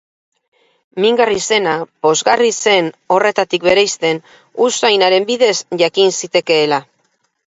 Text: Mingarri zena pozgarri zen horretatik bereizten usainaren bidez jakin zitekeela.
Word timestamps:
Mingarri 1.03 1.41
zena 1.55 1.73
pozgarri 2.05 2.47
zen 2.71 2.87
horretatik 3.17 3.67
bereizten 3.69 4.23
usainaren 4.69 5.29
bidez 5.31 5.53
jakin 5.83 6.17
zitekeela. 6.23 6.83